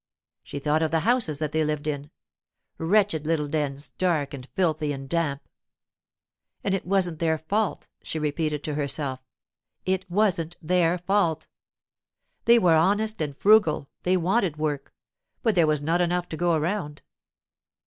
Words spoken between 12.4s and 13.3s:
They were honest